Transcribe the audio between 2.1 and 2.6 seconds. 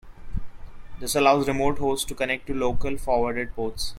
connect to